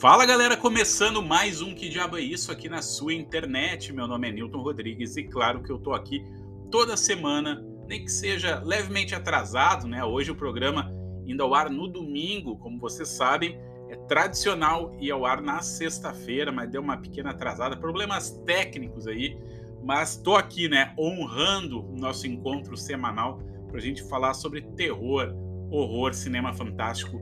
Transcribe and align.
Fala 0.00 0.24
galera, 0.24 0.56
começando 0.56 1.20
mais 1.20 1.60
um 1.60 1.74
Que 1.74 1.88
Diabo 1.88 2.16
é 2.16 2.20
Isso 2.20 2.52
aqui 2.52 2.68
na 2.68 2.80
sua 2.80 3.12
internet. 3.12 3.92
Meu 3.92 4.06
nome 4.06 4.28
é 4.28 4.32
Newton 4.32 4.62
Rodrigues 4.62 5.16
e 5.16 5.24
claro 5.24 5.60
que 5.60 5.72
eu 5.72 5.78
tô 5.80 5.92
aqui 5.92 6.24
toda 6.70 6.96
semana, 6.96 7.66
nem 7.88 8.04
que 8.04 8.12
seja 8.12 8.62
levemente 8.64 9.12
atrasado, 9.12 9.88
né? 9.88 10.04
Hoje 10.04 10.30
o 10.30 10.36
programa 10.36 10.88
indo 11.26 11.42
ao 11.42 11.52
ar 11.52 11.68
no 11.68 11.88
domingo, 11.88 12.56
como 12.58 12.78
vocês 12.78 13.08
sabem, 13.08 13.58
é 13.88 13.96
tradicional 13.96 14.96
ir 15.00 15.10
ao 15.10 15.26
ar 15.26 15.42
na 15.42 15.62
sexta-feira, 15.62 16.52
mas 16.52 16.70
deu 16.70 16.80
uma 16.80 16.96
pequena 16.96 17.30
atrasada, 17.30 17.76
problemas 17.76 18.30
técnicos 18.46 19.08
aí, 19.08 19.36
mas 19.82 20.16
tô 20.16 20.36
aqui, 20.36 20.68
né, 20.68 20.94
honrando 20.96 21.84
o 21.84 21.98
nosso 21.98 22.24
encontro 22.24 22.76
semanal 22.76 23.40
para 23.66 23.78
a 23.78 23.82
gente 23.82 24.08
falar 24.08 24.34
sobre 24.34 24.62
terror, 24.62 25.34
horror, 25.72 26.14
cinema 26.14 26.54
fantástico 26.54 27.20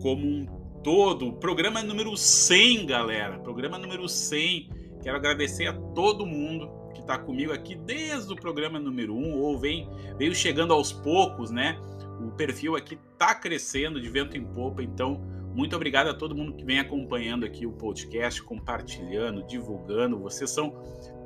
como 0.00 0.26
um 0.26 0.63
todo. 0.84 1.32
Programa 1.32 1.82
número 1.82 2.14
100, 2.14 2.84
galera. 2.86 3.38
Programa 3.38 3.78
número 3.78 4.06
100. 4.06 4.68
Quero 5.02 5.16
agradecer 5.16 5.66
a 5.66 5.72
todo 5.72 6.26
mundo 6.26 6.70
que 6.94 7.00
está 7.00 7.18
comigo 7.18 7.52
aqui 7.52 7.74
desde 7.74 8.30
o 8.32 8.36
programa 8.36 8.78
número 8.78 9.16
1 9.16 9.40
ou 9.40 9.58
vem, 9.58 9.88
veio 10.18 10.34
chegando 10.34 10.74
aos 10.74 10.92
poucos, 10.92 11.50
né? 11.50 11.80
O 12.20 12.30
perfil 12.32 12.76
aqui 12.76 12.98
está 13.12 13.34
crescendo 13.34 14.00
de 14.00 14.08
vento 14.10 14.36
em 14.36 14.44
popa, 14.44 14.82
então 14.82 15.22
muito 15.54 15.74
obrigado 15.74 16.08
a 16.08 16.14
todo 16.14 16.34
mundo 16.34 16.52
que 16.52 16.64
vem 16.64 16.78
acompanhando 16.78 17.46
aqui 17.46 17.64
o 17.66 17.72
podcast, 17.72 18.42
compartilhando, 18.42 19.42
divulgando. 19.44 20.18
Vocês 20.18 20.50
são 20.50 20.74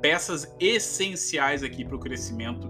peças 0.01 0.55
essenciais 0.59 1.63
aqui 1.63 1.83
para 1.83 1.97
o 1.97 1.99
crescimento 1.99 2.67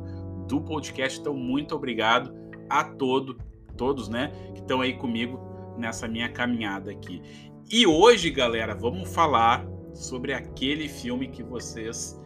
do 0.47 0.59
podcast. 0.61 1.19
Então, 1.19 1.35
muito 1.35 1.75
obrigado 1.75 2.33
a 2.67 2.83
todo, 2.83 3.37
todos, 3.77 4.09
né, 4.09 4.31
que 4.53 4.61
estão 4.61 4.81
aí 4.81 4.93
comigo 4.97 5.48
nessa 5.79 6.07
minha 6.07 6.29
caminhada 6.29 6.91
aqui. 6.91 7.21
E 7.71 7.87
hoje, 7.87 8.29
galera, 8.29 8.75
vamos 8.75 9.13
falar 9.13 9.65
sobre 9.93 10.33
aquele 10.33 10.87
filme 10.87 11.27
que 11.29 11.43
vocês 11.43 12.19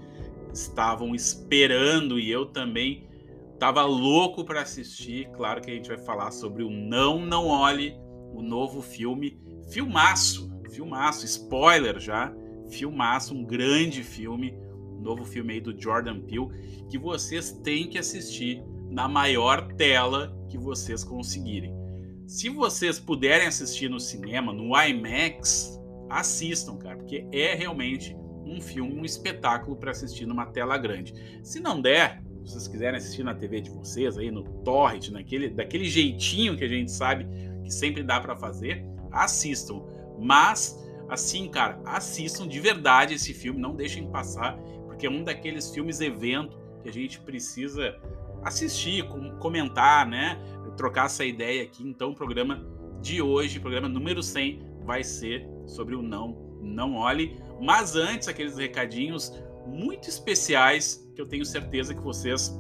estavam 0.54 1.16
esperando 1.16 2.20
e 2.20 2.30
eu 2.30 2.46
também 2.46 3.08
estava 3.54 3.84
louco 3.84 4.44
para 4.44 4.62
assistir. 4.62 5.30
Claro 5.36 5.62
que 5.62 5.72
a 5.72 5.74
gente 5.74 5.88
vai 5.88 5.98
falar 5.98 6.32
sobre 6.32 6.64
o 6.64 6.70
Não 6.70 7.20
Não 7.26 7.48
Olhe, 7.48 7.96
o 8.34 8.42
novo 8.42 8.82
filme, 8.82 9.40
filmaço, 9.70 10.52
filmaço, 10.72 11.26
spoiler 11.26 12.00
já, 12.00 12.34
filmaço, 12.70 13.36
um 13.36 13.44
grande 13.44 14.04
filme, 14.04 14.54
um 14.92 15.02
novo 15.02 15.24
filme 15.24 15.54
aí 15.54 15.62
do 15.62 15.80
Jordan 15.80 16.22
Peele 16.22 16.88
que 16.90 16.98
vocês 16.98 17.52
têm 17.64 17.90
que 17.90 17.98
assistir 17.98 18.64
na 18.90 19.08
maior 19.08 19.74
tela 19.74 20.36
que 20.50 20.58
vocês 20.58 21.04
conseguirem. 21.04 21.83
Se 22.26 22.50
vocês 22.50 23.00
puderem 23.00 23.48
assistir 23.48 23.90
no 23.90 24.00
cinema, 24.00 24.54
no 24.54 24.72
IMAX, 24.76 25.80
assistam, 26.10 26.78
cara, 26.78 26.98
porque 26.98 27.28
é 27.32 27.54
realmente 27.54 28.16
um 28.46 28.62
filme, 28.62 28.94
um 28.94 29.06
espetáculo 29.06 29.76
para 29.76 29.92
assistir 29.92 30.26
numa 30.26 30.46
tela 30.46 30.78
grande. 30.78 31.14
Se 31.44 31.60
não 31.60 31.82
der, 31.82 32.22
se 32.46 32.54
vocês 32.54 32.68
quiserem 32.68 32.98
assistir 32.98 33.24
na 33.24 33.34
TV 33.34 33.62
de 33.62 33.70
vocês, 33.70 34.18
aí 34.18 34.32
no 34.32 34.44
torrent, 34.64 35.10
naquele, 35.10 35.50
daquele 35.50 35.86
jeitinho 35.86 36.58
que 36.58 36.64
a 36.64 36.68
gente 36.68 36.92
sabe 36.92 37.28
que 37.64 37.74
sempre 37.74 38.04
dá 38.04 38.20
para 38.20 38.36
fazer, 38.36 38.86
assistam. 39.12 39.82
Mas, 40.20 40.78
assim, 41.10 41.50
cara, 41.50 41.80
assistam 41.86 42.48
de 42.48 42.60
verdade 42.60 43.14
esse 43.14 43.34
filme, 43.34 43.60
não 43.60 43.76
deixem 43.76 44.10
passar, 44.10 44.58
porque 44.86 45.08
é 45.08 45.10
um 45.10 45.24
daqueles 45.24 45.74
filmes 45.74 46.00
evento 46.00 46.58
que 46.82 46.90
a 46.90 46.94
gente 46.94 47.20
precisa 47.20 47.96
assistir, 48.44 49.08
comentar, 49.40 50.08
né? 50.08 50.40
trocar 50.76 51.06
essa 51.06 51.26
ideia 51.26 51.64
aqui. 51.64 51.88
Então, 51.88 52.12
o 52.12 52.16
programa 52.16 52.64
de 53.02 53.22
hoje, 53.22 53.60
programa 53.60 53.88
número 53.88 54.22
100, 54.22 54.62
vai 54.84 55.04
ser 55.04 55.48
sobre 55.66 55.96
o 55.96 56.02
não, 56.02 56.38
não 56.62 56.96
olhe. 56.96 57.40
Mas 57.62 57.96
antes, 57.96 58.28
aqueles 58.28 58.58
recadinhos 58.58 59.32
muito 59.66 60.10
especiais 60.10 61.10
que 61.16 61.22
eu 61.22 61.28
tenho 61.28 61.46
certeza 61.46 61.94
que 61.94 62.02
vocês 62.02 62.54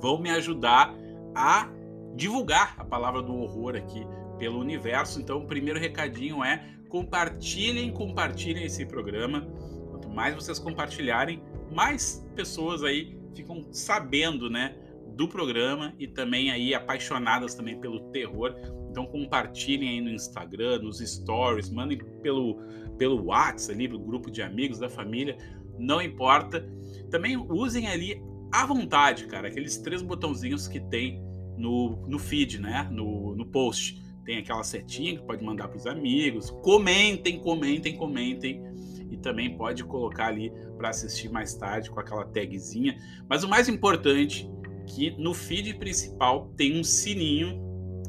vão 0.00 0.18
me 0.18 0.30
ajudar 0.30 0.94
a 1.34 1.68
divulgar 2.14 2.74
a 2.78 2.84
palavra 2.84 3.22
do 3.22 3.34
horror 3.36 3.76
aqui 3.76 4.06
pelo 4.38 4.58
universo. 4.58 5.20
Então, 5.20 5.38
o 5.38 5.46
primeiro 5.46 5.78
recadinho 5.78 6.42
é 6.42 6.64
compartilhem, 6.88 7.92
compartilhem 7.92 8.64
esse 8.64 8.86
programa. 8.86 9.46
Quanto 9.90 10.08
mais 10.08 10.34
vocês 10.34 10.58
compartilharem, 10.58 11.42
mais 11.70 12.26
pessoas 12.34 12.82
aí 12.82 13.16
ficam 13.34 13.66
sabendo, 13.70 14.48
né, 14.48 14.74
do 15.16 15.26
programa 15.26 15.94
e 15.98 16.06
também 16.06 16.50
aí 16.50 16.74
apaixonadas 16.74 17.54
também 17.54 17.80
pelo 17.80 18.10
terror. 18.10 18.54
Então 18.90 19.06
compartilhem 19.06 19.88
aí 19.88 20.00
no 20.00 20.10
Instagram, 20.10 20.80
nos 20.80 20.98
stories, 20.98 21.70
mandem 21.70 21.98
pelo 22.22 22.60
pelo 22.98 23.26
WhatsApp 23.26 23.74
ali, 23.74 23.88
pro 23.88 23.98
grupo 23.98 24.30
de 24.30 24.40
amigos 24.40 24.78
da 24.78 24.88
família, 24.88 25.36
não 25.78 26.00
importa. 26.00 26.66
Também 27.10 27.36
usem 27.36 27.86
ali 27.88 28.22
à 28.52 28.64
vontade, 28.64 29.26
cara, 29.26 29.48
aqueles 29.48 29.76
três 29.78 30.00
botãozinhos 30.00 30.66
que 30.66 30.80
tem 30.80 31.22
no, 31.56 32.06
no 32.06 32.18
feed, 32.18 32.58
né? 32.60 32.88
No, 32.90 33.34
no 33.34 33.46
post. 33.46 34.02
Tem 34.24 34.38
aquela 34.38 34.64
setinha 34.64 35.16
que 35.16 35.24
pode 35.24 35.44
mandar 35.44 35.68
para 35.68 35.76
os 35.76 35.86
amigos. 35.86 36.50
Comentem, 36.62 37.38
comentem, 37.38 37.96
comentem. 37.96 38.62
E 39.10 39.16
também 39.16 39.56
pode 39.56 39.84
colocar 39.84 40.26
ali 40.26 40.50
para 40.76 40.88
assistir 40.88 41.30
mais 41.30 41.54
tarde 41.54 41.90
com 41.90 42.00
aquela 42.00 42.24
tagzinha. 42.24 42.98
Mas 43.28 43.44
o 43.44 43.48
mais 43.48 43.68
importante 43.68 44.50
que 44.86 45.10
no 45.18 45.34
feed 45.34 45.74
principal 45.74 46.52
tem 46.56 46.78
um 46.78 46.84
sininho, 46.84 47.60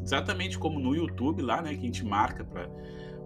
exatamente 0.01 0.57
como 0.57 0.79
no 0.79 0.95
YouTube 0.95 1.41
lá, 1.41 1.61
né, 1.61 1.73
que 1.73 1.79
a 1.79 1.85
gente 1.85 2.05
marca 2.05 2.45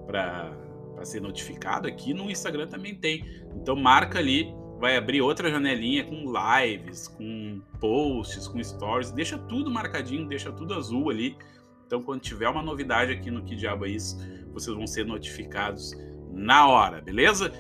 para 0.08 1.04
ser 1.04 1.22
notificado. 1.22 1.88
Aqui 1.88 2.14
no 2.14 2.32
Instagram 2.32 2.68
também 2.68 2.96
tem. 2.96 3.24
Então 3.56 3.76
marca 3.76 4.20
ali, 4.20 4.54
vai 4.80 4.98
abrir 4.98 5.22
outra 5.22 5.50
janelinha 5.52 6.04
com 6.04 6.32
lives, 6.32 7.08
com 7.08 7.62
posts, 7.80 8.48
com 8.48 8.64
stories, 8.64 9.12
deixa 9.12 9.38
tudo 9.38 9.70
marcadinho, 9.70 10.28
deixa 10.28 10.52
tudo 10.52 10.74
azul 10.74 11.10
ali. 11.10 11.38
Então 11.86 12.02
quando 12.02 12.22
tiver 12.22 12.50
uma 12.50 12.64
novidade 12.64 13.12
aqui 13.12 13.30
no 13.30 13.44
Que 13.44 13.56
Diabo 13.56 13.86
é 13.86 13.90
Isso, 13.90 14.18
vocês 14.54 14.76
vão 14.76 14.88
ser 14.88 15.06
notificados 15.06 15.92
na 16.32 16.68
hora, 16.68 17.02
beleza? 17.02 17.52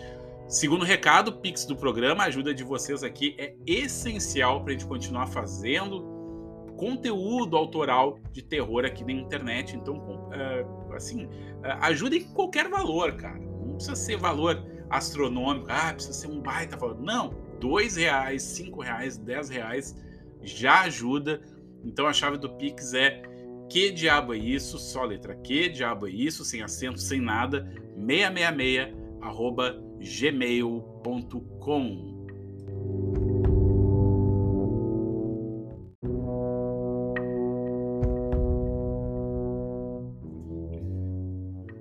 Segundo 0.52 0.84
recado, 0.84 1.32
Pix 1.32 1.64
do 1.64 1.78
programa, 1.78 2.24
a 2.24 2.26
ajuda 2.26 2.54
de 2.54 2.62
vocês 2.62 3.06
aqui 3.06 3.38
é 3.38 3.56
essencial 3.66 4.62
para 4.62 4.72
a 4.72 4.74
gente 4.74 4.86
continuar 4.86 5.28
fazendo 5.28 6.02
conteúdo 6.76 7.56
autoral 7.56 8.20
de 8.34 8.42
terror 8.42 8.84
aqui 8.84 9.02
na 9.06 9.14
internet. 9.14 9.78
Então, 9.78 10.30
assim, 10.94 11.30
ajudem 11.80 12.26
com 12.26 12.34
qualquer 12.34 12.68
valor, 12.68 13.14
cara. 13.14 13.40
Não 13.40 13.76
precisa 13.76 13.96
ser 13.96 14.18
valor 14.18 14.62
astronômico, 14.90 15.68
ah, 15.70 15.94
precisa 15.94 16.14
ser 16.14 16.28
um 16.28 16.42
baita 16.42 16.76
valor. 16.76 17.00
Não, 17.00 17.34
dois 17.62 17.96
reais, 17.96 18.44
cinco 18.44 18.82
reais, 18.82 19.18
dez 19.18 19.48
reais 19.48 19.96
já 20.42 20.82
ajuda. 20.82 21.42
Então 21.82 22.08
a 22.08 22.12
chave 22.12 22.38
do 22.38 22.50
Pix 22.58 22.94
é 22.94 23.22
que 23.70 23.90
diabo 23.90 24.34
é 24.34 24.38
isso? 24.38 24.78
Só 24.78 25.06
letra 25.06 25.34
que 25.34 25.70
diabo 25.70 26.08
é 26.08 26.12
isso? 26.12 26.44
Sem 26.44 26.62
acento, 26.62 27.00
sem 27.00 27.22
nada. 27.22 27.72
666 27.96 29.00
arroba 29.22 29.91
gmail.com. 30.02 31.62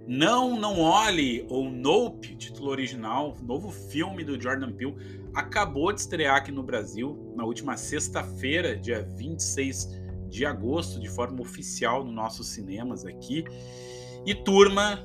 Não, 0.06 0.58
não 0.58 0.80
olhe 0.80 1.46
ou 1.48 1.70
Nope, 1.70 2.36
título 2.36 2.68
original, 2.68 3.36
novo 3.42 3.70
filme 3.70 4.22
do 4.22 4.38
Jordan 4.38 4.72
Peele, 4.72 4.94
acabou 5.32 5.92
de 5.92 6.00
estrear 6.00 6.36
aqui 6.36 6.52
no 6.52 6.62
Brasil 6.62 7.32
na 7.34 7.44
última 7.44 7.76
sexta-feira, 7.76 8.76
dia 8.76 9.02
26 9.16 9.88
de 10.28 10.44
agosto, 10.44 11.00
de 11.00 11.08
forma 11.08 11.40
oficial 11.40 12.04
nos 12.04 12.14
nossos 12.14 12.48
cinemas 12.48 13.06
aqui. 13.06 13.44
E 14.26 14.34
turma, 14.34 15.02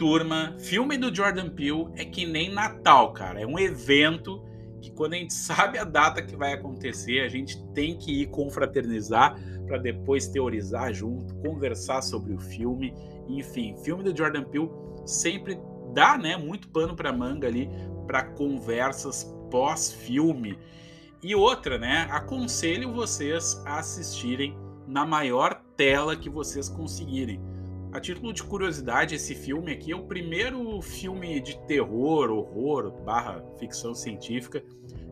turma, 0.00 0.54
filme 0.58 0.96
do 0.96 1.14
Jordan 1.14 1.50
Peele 1.50 1.88
é 1.94 2.06
que 2.06 2.24
nem 2.24 2.50
Natal, 2.50 3.12
cara. 3.12 3.38
É 3.38 3.46
um 3.46 3.58
evento 3.58 4.42
que 4.80 4.90
quando 4.90 5.12
a 5.12 5.16
gente 5.16 5.34
sabe 5.36 5.76
a 5.76 5.84
data 5.84 6.22
que 6.22 6.34
vai 6.34 6.54
acontecer, 6.54 7.20
a 7.20 7.28
gente 7.28 7.62
tem 7.74 7.98
que 7.98 8.22
ir 8.22 8.30
confraternizar 8.30 9.38
para 9.66 9.76
depois 9.76 10.26
teorizar 10.26 10.94
junto, 10.94 11.34
conversar 11.46 12.00
sobre 12.00 12.32
o 12.32 12.38
filme. 12.38 12.94
Enfim, 13.28 13.76
filme 13.84 14.02
do 14.02 14.16
Jordan 14.16 14.44
Peele 14.44 14.70
sempre 15.04 15.60
dá, 15.92 16.16
né, 16.16 16.34
muito 16.34 16.70
pano 16.70 16.96
para 16.96 17.12
manga 17.12 17.46
ali 17.46 17.68
para 18.06 18.22
conversas 18.22 19.24
pós-filme. 19.50 20.58
E 21.22 21.34
outra, 21.34 21.76
né, 21.76 22.08
aconselho 22.10 22.90
vocês 22.94 23.62
a 23.66 23.80
assistirem 23.80 24.56
na 24.88 25.04
maior 25.04 25.60
tela 25.76 26.16
que 26.16 26.30
vocês 26.30 26.70
conseguirem 26.70 27.38
a 27.92 27.98
título 27.98 28.32
de 28.32 28.42
curiosidade, 28.42 29.16
esse 29.16 29.34
filme 29.34 29.72
aqui 29.72 29.90
é 29.90 29.96
o 29.96 30.04
primeiro 30.04 30.80
filme 30.80 31.40
de 31.40 31.58
terror, 31.66 32.30
horror, 32.30 32.92
barra 33.04 33.44
ficção 33.58 33.94
científica, 33.94 34.62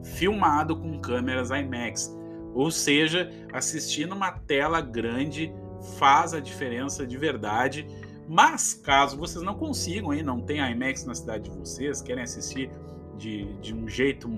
filmado 0.04 0.76
com 0.76 1.00
câmeras 1.00 1.50
IMAX. 1.50 2.16
Ou 2.54 2.70
seja, 2.70 3.30
assistir 3.52 4.06
numa 4.06 4.30
tela 4.30 4.80
grande 4.80 5.52
faz 5.98 6.34
a 6.34 6.40
diferença 6.40 7.04
de 7.04 7.16
verdade. 7.16 7.86
Mas 8.28 8.74
caso 8.74 9.16
vocês 9.16 9.44
não 9.44 9.54
consigam 9.54 10.12
aí, 10.12 10.22
não 10.22 10.40
tem 10.40 10.58
IMAX 10.60 11.04
na 11.04 11.14
cidade 11.14 11.50
de 11.50 11.56
vocês, 11.56 12.00
querem 12.00 12.22
assistir 12.22 12.70
de, 13.16 13.52
de 13.54 13.74
um 13.74 13.88
jeito 13.88 14.28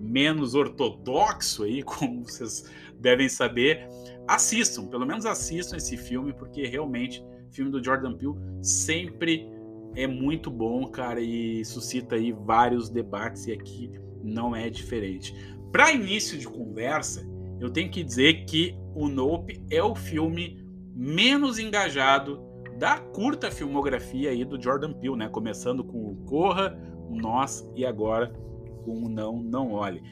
menos 0.00 0.54
ortodoxo 0.54 1.64
aí, 1.64 1.82
como 1.84 2.22
vocês 2.22 2.70
devem 3.00 3.28
saber, 3.28 3.88
assistam, 4.28 4.86
pelo 4.86 5.04
menos 5.04 5.26
assistam 5.26 5.76
esse 5.76 5.96
filme, 5.96 6.32
porque 6.32 6.64
realmente 6.64 7.24
filme 7.50 7.70
do 7.70 7.82
Jordan 7.82 8.14
Peele 8.14 8.34
sempre 8.62 9.48
é 9.94 10.06
muito 10.06 10.50
bom, 10.50 10.86
cara, 10.86 11.20
e 11.20 11.64
suscita 11.64 12.14
aí 12.14 12.32
vários 12.32 12.88
debates 12.88 13.46
e 13.46 13.52
aqui 13.52 13.90
não 14.22 14.54
é 14.54 14.68
diferente. 14.70 15.34
Para 15.72 15.92
início 15.92 16.38
de 16.38 16.46
conversa, 16.46 17.26
eu 17.60 17.70
tenho 17.70 17.90
que 17.90 18.02
dizer 18.02 18.44
que 18.44 18.76
o 18.94 19.08
Nope 19.08 19.62
é 19.70 19.82
o 19.82 19.94
filme 19.94 20.64
menos 20.94 21.58
engajado 21.58 22.42
da 22.78 22.98
curta 22.98 23.50
filmografia 23.50 24.30
aí 24.30 24.44
do 24.44 24.60
Jordan 24.60 24.92
Peele, 24.92 25.16
né? 25.16 25.28
Começando 25.28 25.82
com 25.82 26.12
o 26.12 26.16
Corra, 26.26 26.78
o 27.08 27.16
Nós 27.16 27.68
e 27.74 27.84
agora 27.84 28.32
com 28.84 29.04
o 29.04 29.08
Não 29.08 29.42
Não 29.42 29.72
Olhe. 29.72 30.02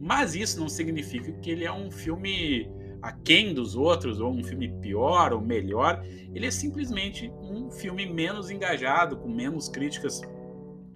Mas 0.00 0.34
isso 0.34 0.58
não 0.58 0.68
significa 0.68 1.32
que 1.32 1.50
ele 1.50 1.64
é 1.64 1.72
um 1.72 1.90
filme 1.90 2.70
aquém 3.04 3.52
dos 3.52 3.76
outros, 3.76 4.18
ou 4.18 4.32
um 4.32 4.42
filme 4.42 4.72
pior 4.80 5.34
ou 5.34 5.40
melhor. 5.40 6.02
Ele 6.34 6.46
é 6.46 6.50
simplesmente 6.50 7.30
um 7.42 7.70
filme 7.70 8.06
menos 8.06 8.50
engajado, 8.50 9.18
com 9.18 9.28
menos 9.28 9.68
críticas 9.68 10.22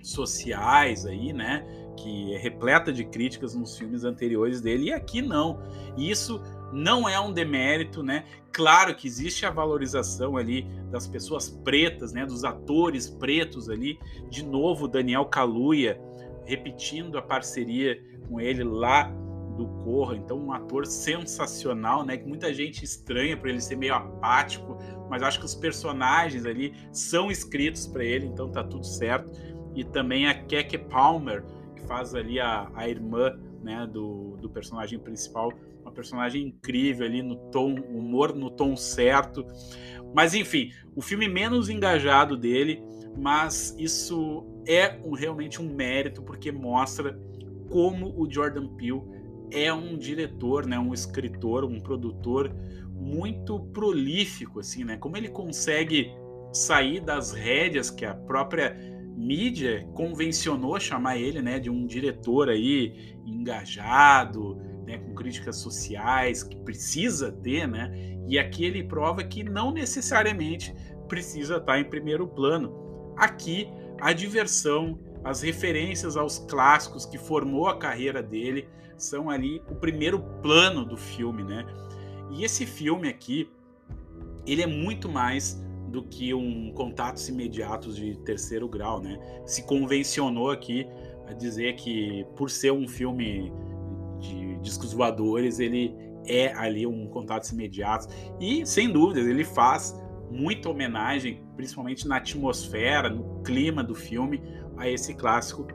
sociais 0.03 1.05
aí, 1.05 1.35
né? 1.35 1.67
Que 1.99 2.33
é 2.33 2.39
repleta 2.39 2.91
de 2.91 3.05
críticas 3.05 3.55
nos 3.55 3.77
filmes 3.77 4.05
anteriores 4.05 4.63
dele, 4.63 4.85
e 4.85 4.93
aqui 4.93 5.21
não. 5.21 5.61
E 5.99 6.11
isso 6.11 6.41
não 6.73 7.07
é 7.07 7.21
um 7.21 7.31
demérito, 7.31 8.03
né? 8.03 8.25
Claro 8.53 8.95
que 8.95 9.07
existe 9.07 9.45
a 9.45 9.51
valorização 9.51 10.39
ali 10.39 10.67
das 10.91 11.07
pessoas 11.07 11.51
pretas, 11.51 12.15
né? 12.15 12.25
Dos 12.25 12.43
atores 12.43 13.11
pretos 13.11 13.69
ali. 13.69 13.99
De 14.31 14.43
novo, 14.47 14.89
Daniel 14.89 15.27
Kaluuya 15.27 16.01
repetindo 16.47 17.19
a 17.19 17.23
parceria 17.23 18.03
com 18.27 18.41
ele 18.41 18.65
lá 18.65 19.13
do 19.59 19.67
Corra, 19.83 20.17
então 20.17 20.39
um 20.39 20.53
ator 20.53 20.87
sensacional, 20.87 22.07
né? 22.07 22.17
Que 22.17 22.27
muita 22.27 22.55
gente 22.55 22.85
estranha 22.85 23.37
por 23.37 23.49
ele 23.49 23.61
ser 23.61 23.77
meio 23.77 23.93
apático, 23.93 24.79
mas 25.11 25.21
acho 25.21 25.41
que 25.41 25.45
os 25.45 25.55
personagens 25.55 26.47
ali 26.47 26.73
são 26.93 27.29
escritos 27.29 27.87
para 27.87 28.05
ele, 28.05 28.27
então 28.27 28.49
tá 28.49 28.63
tudo 28.63 28.87
certo. 28.87 29.33
E 29.75 29.83
também 29.83 30.29
a 30.29 30.35
Keke 30.35 30.79
Palmer, 30.79 31.45
que 31.75 31.83
faz 31.83 32.15
ali 32.15 32.39
a, 32.39 32.71
a 32.73 32.89
irmã, 32.89 33.37
né, 33.61 33.85
do, 33.93 34.37
do 34.41 34.49
personagem 34.49 34.99
principal, 34.99 35.53
uma 35.83 35.91
personagem 35.91 36.47
incrível 36.47 37.05
ali 37.05 37.21
no 37.21 37.37
tom, 37.51 37.75
humor 37.75 38.35
no 38.35 38.51
tom 38.51 38.77
certo. 38.77 39.45
Mas 40.15 40.35
enfim, 40.35 40.71
o 40.95 41.03
filme 41.03 41.29
menos 41.29 41.69
engajado 41.69 42.37
dele, 42.37 42.81
mas 43.17 43.75
isso 43.77 44.47
é 44.67 45.01
um, 45.05 45.15
realmente 45.15 45.61
um 45.61 45.75
mérito 45.75 46.23
porque 46.23 46.53
mostra 46.53 47.19
como 47.69 48.15
o 48.17 48.31
Jordan 48.31 48.69
Peele 48.69 49.18
é 49.51 49.73
um 49.73 49.97
diretor, 49.97 50.67
né, 50.67 50.79
um 50.79 50.93
escritor, 50.93 51.65
um 51.65 51.81
produtor 51.81 52.55
muito 52.93 53.61
prolífico, 53.61 54.61
assim, 54.61 54.85
né? 54.85 54.97
Como 54.97 55.17
ele 55.17 55.29
consegue 55.29 56.11
sair 56.53 57.01
das 57.01 57.33
rédeas 57.33 57.91
que 57.91 58.05
a 58.05 58.15
própria 58.15 58.77
mídia 59.17 59.89
convencionou 59.95 60.79
chamar 60.79 61.17
ele, 61.17 61.43
né, 61.43 61.59
de 61.59 61.69
um 61.69 61.87
diretor 61.87 62.49
aí 62.49 63.17
engajado, 63.27 64.57
né, 64.87 64.99
com 64.99 65.15
críticas 65.15 65.57
sociais 65.57 66.43
que 66.43 66.57
precisa 66.57 67.33
ter, 67.33 67.67
né? 67.67 67.93
E 68.29 68.39
aqui 68.39 68.65
ele 68.65 68.83
prova 68.83 69.23
que 69.25 69.43
não 69.43 69.73
necessariamente 69.73 70.75
precisa 71.09 71.57
estar 71.57 71.81
em 71.81 71.85
primeiro 71.85 72.27
plano. 72.27 73.13
Aqui 73.17 73.69
a 74.01 74.13
diversão, 74.13 74.99
as 75.25 75.43
referências 75.43 76.17
aos 76.17 76.39
clássicos 76.39 77.05
que 77.05 77.19
formou 77.19 77.67
a 77.67 77.79
carreira 77.79 78.23
dele 78.23 78.69
são 78.99 79.31
ali 79.31 79.63
o 79.71 79.75
primeiro 79.75 80.21
plano 80.43 80.85
do 80.85 80.97
filme, 80.97 81.43
né? 81.45 81.65
E 82.31 82.45
esse 82.45 82.67
filme 82.67 83.09
aqui, 83.09 83.51
ele 84.47 84.63
é 84.63 84.67
muito 84.67 85.09
mais 85.09 85.63
do 85.89 86.03
que 86.03 86.35
um 86.35 86.73
contatos 86.73 87.29
imediatos 87.29 87.97
de 87.97 88.17
terceiro 88.19 88.69
grau, 88.69 89.01
né? 89.01 89.19
Se 89.47 89.63
convencionou 89.63 90.51
aqui 90.51 90.87
a 91.27 91.33
dizer 91.33 91.77
que 91.77 92.27
por 92.37 92.51
ser 92.51 92.73
um 92.73 92.87
filme 92.87 93.53
de 94.21 94.57
discos 94.59 94.93
voadores, 94.93 95.59
ele 95.59 95.95
é 96.27 96.53
ali 96.53 96.87
um 96.87 97.07
contatos 97.09 97.51
imediatos 97.51 98.09
e 98.39 98.67
sem 98.67 98.93
dúvidas 98.93 99.27
ele 99.27 99.45
faz 99.45 99.99
muita 100.31 100.69
homenagem, 100.69 101.43
principalmente 101.57 102.07
na 102.07 102.17
atmosfera, 102.17 103.09
no 103.09 103.43
clima 103.43 103.83
do 103.83 103.95
filme, 103.95 104.43
a 104.77 104.89
esse 104.89 105.15
clássico 105.15 105.67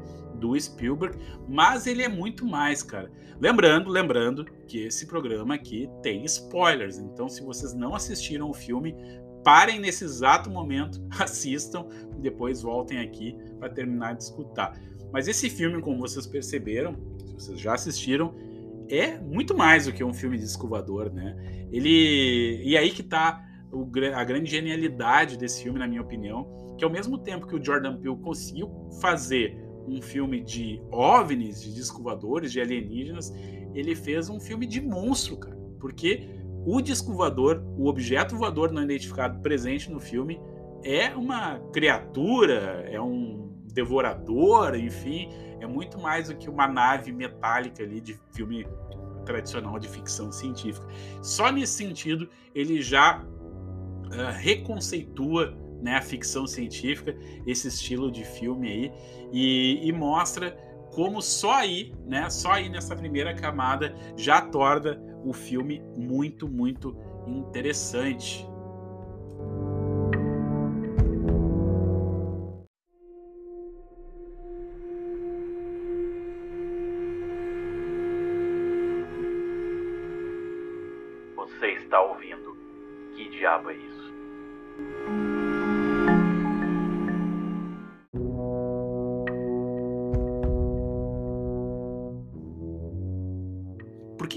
do 0.44 0.60
Spielberg, 0.60 1.18
mas 1.48 1.88
ele 1.88 2.04
é 2.04 2.10
muito 2.10 2.46
mais, 2.46 2.84
cara. 2.84 3.10
Lembrando, 3.40 3.90
lembrando 3.90 4.44
que 4.68 4.80
esse 4.80 5.08
programa 5.08 5.56
aqui 5.56 5.90
tem 6.02 6.26
spoilers, 6.26 6.98
então 6.98 7.30
se 7.30 7.42
vocês 7.42 7.74
não 7.74 7.96
assistiram 7.96 8.50
o 8.50 8.54
filme, 8.54 8.94
parem 9.42 9.80
nesse 9.80 10.04
exato 10.04 10.50
momento, 10.50 11.02
assistam 11.18 11.88
e 12.18 12.22
depois 12.22 12.62
voltem 12.62 13.00
aqui 13.00 13.38
para 13.58 13.70
terminar 13.70 14.16
de 14.16 14.24
escutar. 14.24 14.78
Mas 15.14 15.30
esse 15.30 15.50
filme, 15.50 15.82
como 15.82 16.00
vocês 16.00 16.28
perceberam, 16.28 16.98
se 17.26 17.34
vocês 17.34 17.60
já 17.60 17.74
assistiram, 17.74 18.36
é 18.90 19.18
muito 19.18 19.56
mais 19.56 19.86
do 19.86 19.94
que 19.94 20.04
um 20.04 20.14
filme 20.14 20.38
de 20.38 20.44
escovador, 20.44 21.10
né? 21.10 21.38
Ele 21.72 22.62
e 22.66 22.76
aí 22.76 22.92
que 22.92 23.02
tá 23.02 23.42
o, 23.72 23.90
a 24.14 24.24
grande 24.26 24.52
genialidade 24.52 25.38
desse 25.38 25.64
filme, 25.64 25.80
na 25.80 25.88
minha 25.88 26.02
opinião, 26.02 26.76
que 26.78 26.84
ao 26.84 26.92
mesmo 26.92 27.18
tempo 27.18 27.48
que 27.48 27.56
o 27.56 27.64
Jordan 27.64 27.96
Peele 27.98 28.18
conseguiu 28.18 28.70
fazer 29.02 29.63
um 29.88 30.02
filme 30.02 30.42
de 30.42 30.82
OVNIs, 30.92 31.62
de 31.62 31.74
disco 31.74 32.02
voadores, 32.02 32.52
de 32.52 32.62
alienígenas, 32.62 33.34
ele 33.74 33.96
fez 33.96 34.30
um 34.30 34.40
filme 34.40 34.66
de 34.66 34.82
monstro, 34.82 35.38
cara. 35.38 35.58
Porque 35.80 36.28
o 36.66 36.82
disco 36.82 37.14
voador, 37.14 37.64
o 37.78 37.88
objeto 37.88 38.38
voador 38.38 38.72
não 38.72 38.84
identificado 38.84 39.42
presente 39.42 39.92
no 39.92 40.00
filme, 40.00 40.40
é 40.84 41.16
uma 41.16 41.60
criatura, 41.72 42.86
é 42.90 43.00
um 43.02 43.52
devorador, 43.74 44.76
enfim, 44.76 45.30
é 45.60 45.66
muito 45.66 46.00
mais 46.00 46.28
do 46.28 46.36
que 46.36 46.50
uma 46.50 46.68
nave 46.68 47.12
metálica 47.12 47.84
ali 47.84 48.00
de 48.00 48.20
filme 48.32 48.66
tradicional 49.26 49.80
de 49.80 49.88
ficção 49.88 50.32
científica. 50.32 50.86
Só 51.22 51.52
nesse 51.52 51.74
sentido, 51.74 52.30
ele 52.54 52.82
já 52.82 53.24
uh, 53.24 54.38
reconceitua 54.38 55.58
né, 55.84 55.98
a 55.98 56.02
ficção 56.02 56.48
científica, 56.48 57.16
esse 57.46 57.68
estilo 57.68 58.10
de 58.10 58.24
filme 58.24 58.68
aí, 58.72 58.92
e, 59.32 59.82
e, 59.84 59.92
mostra 59.92 60.52
como 60.92 61.22
só 61.22 61.56
aí, 61.56 61.94
né, 62.06 62.30
só 62.30 62.54
aí 62.54 62.70
nessa 62.70 62.96
primeira 62.96 63.34
camada 63.34 63.94
já 64.16 64.42
torna 64.42 64.98
o 65.26 65.34
filme 65.34 65.84
muito, 65.98 66.48
muito 66.48 66.96
interessante. 67.28 68.48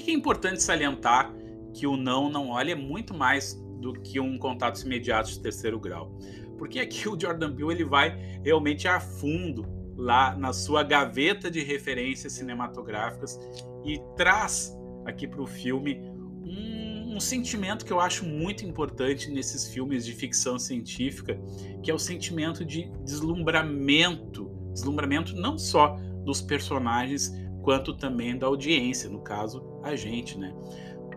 Importante 0.09 0.62
salientar 0.62 1.35
que 1.73 1.87
o 1.87 1.97
não 1.97 2.29
não 2.31 2.50
olha 2.50 2.73
é 2.73 2.75
muito 2.75 3.12
mais 3.15 3.55
do 3.81 3.93
que 3.93 4.19
um 4.19 4.38
contato 4.38 4.83
imediato 4.83 5.31
de 5.31 5.41
terceiro 5.41 5.79
grau. 5.79 6.17
Porque 6.59 6.81
aqui 6.81 7.09
o 7.09 7.21
Jordan 7.21 7.55
Peele 7.55 7.73
ele 7.73 7.85
vai 7.85 8.41
realmente 8.43 8.88
a 8.88 8.99
fundo 8.99 9.67
lá 9.97 10.37
na 10.37 10.53
sua 10.53 10.83
gaveta 10.83 11.50
de 11.50 11.62
referências 11.62 12.35
cinematográficas 12.35 13.38
e 13.85 14.00
traz 14.17 14.76
aqui 15.05 15.26
para 15.26 15.41
o 15.41 15.47
filme 15.47 16.00
um, 16.45 17.17
um, 17.17 17.21
sentimento 17.21 17.85
que 17.85 17.93
eu 17.93 18.00
acho 18.00 18.25
muito 18.25 18.65
importante 18.65 19.31
nesses 19.31 19.69
filmes 19.69 20.05
de 20.05 20.12
ficção 20.12 20.59
científica, 20.59 21.38
que 21.83 21.91
é 21.91 21.95
o 21.95 21.99
sentimento 21.99 22.65
de 22.65 22.91
deslumbramento, 23.05 24.50
deslumbramento 24.73 25.35
não 25.35 25.59
só 25.59 25.97
dos 26.25 26.43
personagens, 26.43 27.33
quanto 27.62 27.95
também 27.95 28.37
da 28.37 28.47
audiência, 28.47 29.09
no 29.09 29.21
caso, 29.21 29.61
a 29.87 29.97
gente, 29.97 30.38
né? 30.38 30.55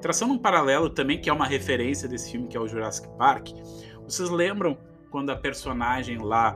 Traçando 0.01 0.33
um 0.33 0.37
paralelo 0.37 0.89
também, 0.89 1.19
que 1.19 1.29
é 1.29 1.33
uma 1.33 1.45
referência 1.45 2.07
desse 2.07 2.31
filme, 2.31 2.47
que 2.47 2.55
é 2.55 2.59
o 2.59 2.67
Jurassic 2.67 3.07
Park, 3.17 3.49
vocês 4.03 4.29
lembram 4.29 4.77
quando 5.09 5.29
a 5.29 5.35
personagem 5.35 6.19
lá 6.19 6.51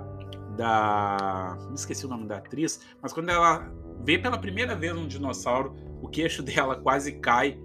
da. 0.55 1.58
Não 1.65 1.74
esqueci 1.74 2.05
o 2.05 2.10
nome 2.10 2.25
da 2.25 2.38
atriz, 2.38 2.79
mas 3.01 3.12
quando 3.12 3.29
ela 3.29 3.72
vê 4.03 4.17
pela 4.17 4.38
primeira 4.38 4.75
vez 4.75 4.96
um 4.96 5.08
dinossauro, 5.08 5.75
o 6.01 6.08
queixo 6.08 6.41
dela 6.43 6.75
quase 6.75 7.13
cai. 7.20 7.60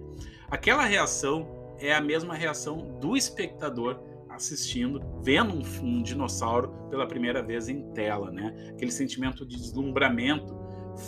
Aquela 0.50 0.84
reação 0.84 1.74
é 1.78 1.94
a 1.94 2.00
mesma 2.00 2.34
reação 2.34 2.98
do 3.00 3.16
espectador 3.16 4.00
assistindo, 4.30 5.00
vendo 5.22 5.52
um, 5.54 5.62
um, 5.84 6.02
dinossauro 6.02 6.70
pela 6.90 7.06
primeira 7.06 7.42
vez 7.42 7.68
em 7.68 7.92
tela, 7.92 8.30
né? 8.30 8.54
Aquele 8.70 8.92
sentimento 8.92 9.44
de 9.44 9.56
deslumbramento 9.56 10.56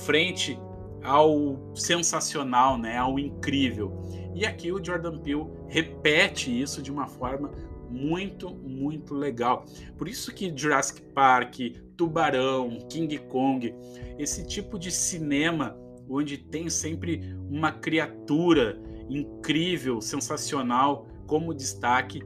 frente 0.04 0.58
ao 1.02 1.74
sensacional, 1.74 2.78
né? 2.78 2.96
Ao 2.96 3.18
incrível. 3.18 4.00
E 4.34 4.46
aqui 4.46 4.70
o 4.72 4.84
Jordan 4.84 5.18
Peele 5.18 5.46
repete 5.68 6.50
isso 6.50 6.82
de 6.82 6.90
uma 6.90 7.06
forma 7.06 7.50
muito, 7.90 8.50
muito 8.50 9.14
legal. 9.14 9.64
Por 9.98 10.08
isso 10.08 10.32
que 10.32 10.52
Jurassic 10.54 11.02
Park, 11.12 11.58
Tubarão, 11.96 12.78
King 12.88 13.18
Kong, 13.18 13.74
esse 14.18 14.46
tipo 14.46 14.78
de 14.78 14.90
cinema 14.90 15.76
onde 16.08 16.36
tem 16.36 16.68
sempre 16.68 17.36
uma 17.48 17.72
criatura 17.72 18.80
incrível, 19.08 20.00
sensacional 20.00 21.06
como 21.26 21.54
destaque, 21.54 22.22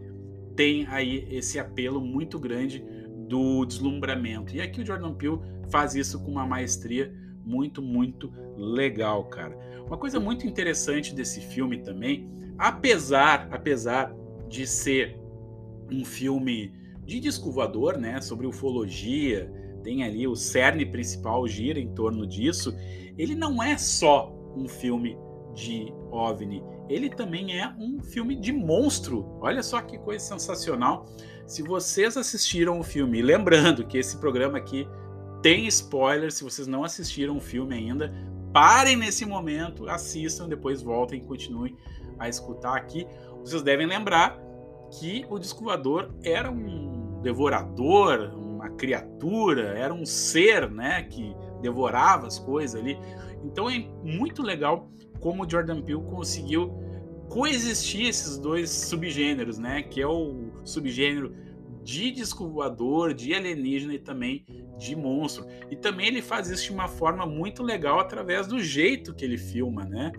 tem 0.57 0.87
aí 0.87 1.27
esse 1.31 1.59
apelo 1.59 2.01
muito 2.01 2.39
grande 2.39 2.85
do 3.29 3.65
deslumbramento. 3.65 4.55
E 4.55 4.61
aqui 4.61 4.81
o 4.81 4.87
Jordan 4.87 5.15
Peele 5.15 5.41
faz 5.71 5.95
isso 5.95 6.23
com 6.23 6.31
uma 6.31 6.47
maestria 6.47 7.13
muito, 7.45 7.83
muito 7.83 8.33
legal, 8.57 9.25
cara. 9.25 9.57
Uma 9.87 9.99
coisa 9.99 10.19
muito 10.19 10.47
interessante 10.47 11.15
desse 11.15 11.41
filme 11.41 11.79
também, 11.79 12.29
apesar, 12.59 13.49
apesar 13.51 14.15
de 14.49 14.67
ser 14.67 15.19
um 15.91 16.05
filme 16.05 16.73
de 17.05 17.21
disco 17.21 17.53
né, 17.99 18.21
sobre 18.21 18.47
ufologia, 18.47 19.53
tem 19.83 20.03
ali 20.03 20.27
o 20.27 20.35
cerne 20.35 20.87
principal 20.87 21.47
gira 21.47 21.79
em 21.79 21.95
torno 21.95 22.27
disso, 22.27 22.75
ele 23.19 23.35
não 23.35 23.63
é 23.63 23.77
só 23.77 24.33
um 24.57 24.67
filme 24.67 25.17
de 25.55 25.93
OVNI, 26.11 26.63
ele 26.89 27.11
também 27.11 27.61
é 27.61 27.73
um 27.79 28.03
filme 28.03 28.35
de 28.35 28.53
monstro. 28.53 29.39
Olha 29.41 29.63
só 29.63 29.81
que 29.81 29.99
coisa 29.99 30.25
sensacional. 30.25 31.07
Se 31.47 31.63
vocês 31.63 32.17
assistiram 32.17 32.81
o 32.81 32.83
filme, 32.83 33.23
lembrando 33.23 33.87
que 33.87 33.99
esse 33.99 34.19
programa 34.19 34.59
aqui 34.59 34.89
tem 35.45 35.67
spoiler, 35.67 36.33
se 36.33 36.43
vocês 36.43 36.67
não 36.67 36.85
assistiram 36.85 37.37
o 37.37 37.41
filme 37.41 37.75
ainda, 37.75 38.11
parem 38.51 38.97
nesse 38.97 39.27
momento, 39.27 39.87
assistam, 39.91 40.49
depois 40.49 40.81
voltem 40.81 41.21
e 41.21 41.23
continuem 41.23 41.77
a 42.19 42.31
escutar 42.31 42.75
aqui. 42.75 43.07
Vocês 43.41 43.61
devem 43.61 43.87
lembrar 43.87 44.41
que 44.99 45.27
o 45.29 45.39
descobridor 45.39 46.15
era 46.23 46.51
um 46.51 47.21
devorador, 47.21 48.35
uma 48.35 48.71
criatura, 48.71 49.79
era 49.79 49.93
um 49.93 50.07
ser, 50.07 50.71
né, 50.71 51.03
que 51.03 51.37
devorava 51.61 52.27
as 52.27 52.39
coisas 52.39 52.81
ali. 52.81 52.97
Então 53.45 53.69
é 53.69 53.81
muito 54.03 54.43
legal 54.43 54.89
como 55.21 55.45
o 55.45 55.51
Jordan 55.51 55.83
Peele 55.83 56.05
conseguiu 56.05 56.73
coexistir 57.29 58.07
esses 58.07 58.39
dois 58.39 58.71
subgêneros, 58.71 59.59
né, 59.59 59.83
que 59.83 60.01
é 60.01 60.07
o 60.07 60.53
subgênero 60.65 61.37
de 61.83 62.11
descobridor, 62.13 63.13
de 63.13 63.35
alienígena 63.35 63.93
e 63.93 63.99
também 63.99 64.43
de 64.79 64.97
monstro. 64.97 65.47
E 65.71 65.77
também 65.77 66.09
ele 66.09 66.23
faz 66.23 66.49
isso 66.51 66.65
de 66.65 66.73
uma 66.73 66.89
forma 66.89 67.27
muito 67.27 67.63
legal 67.63 68.01
através 68.01 68.47
do 68.47 68.61
jeito 68.61 69.15
que 69.15 69.25
ele 69.25 69.39
filma, 69.39 69.85
né? 69.85 70.13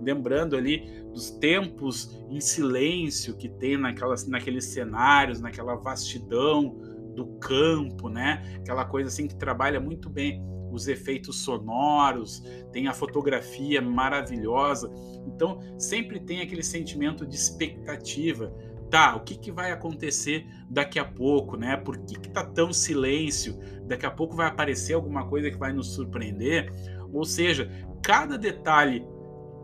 lembrando 0.00 0.56
ali 0.56 1.04
dos 1.12 1.30
tempos 1.30 2.16
em 2.28 2.40
silêncio 2.40 3.36
que 3.36 3.48
tem 3.48 3.76
naquelas, 3.76 4.26
naqueles 4.26 4.64
cenários, 4.64 5.40
naquela 5.40 5.74
vastidão 5.74 6.76
do 7.14 7.26
campo, 7.38 8.08
né? 8.08 8.56
Aquela 8.60 8.84
coisa 8.84 9.08
assim 9.08 9.26
que 9.26 9.36
trabalha 9.36 9.80
muito 9.80 10.08
bem 10.08 10.42
os 10.70 10.86
efeitos 10.86 11.40
sonoros, 11.40 12.44
tem 12.72 12.86
a 12.86 12.94
fotografia 12.94 13.82
maravilhosa. 13.82 14.88
Então, 15.26 15.60
sempre 15.76 16.20
tem 16.20 16.40
aquele 16.40 16.62
sentimento 16.62 17.26
de 17.26 17.34
expectativa. 17.34 18.54
Tá, 18.90 19.14
o 19.14 19.20
que, 19.20 19.36
que 19.36 19.52
vai 19.52 19.70
acontecer 19.70 20.46
daqui 20.68 20.98
a 20.98 21.04
pouco, 21.04 21.56
né? 21.56 21.76
Por 21.76 21.98
que, 21.98 22.18
que 22.18 22.28
tá 22.28 22.44
tão 22.44 22.72
silêncio? 22.72 23.56
Daqui 23.86 24.04
a 24.04 24.10
pouco 24.10 24.34
vai 24.34 24.48
aparecer 24.48 24.94
alguma 24.94 25.26
coisa 25.26 25.50
que 25.50 25.56
vai 25.56 25.72
nos 25.72 25.94
surpreender. 25.94 26.72
Ou 27.12 27.24
seja, 27.24 27.70
cada 28.02 28.36
detalhe 28.36 29.06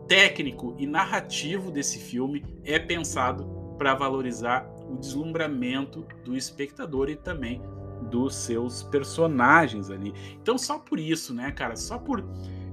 técnico 0.07 0.75
e 0.77 0.87
narrativo 0.87 1.69
desse 1.69 1.99
filme 1.99 2.43
é 2.63 2.79
pensado 2.79 3.75
para 3.77 3.93
valorizar 3.93 4.65
o 4.89 4.95
deslumbramento 4.95 6.05
do 6.23 6.35
espectador 6.35 7.09
e 7.09 7.15
também 7.15 7.61
dos 8.09 8.35
seus 8.35 8.83
personagens 8.83 9.89
ali. 9.89 10.13
Então, 10.41 10.57
só 10.57 10.79
por 10.79 10.99
isso, 10.99 11.33
né, 11.33 11.51
cara, 11.51 11.75
só 11.75 11.97
por 11.97 12.23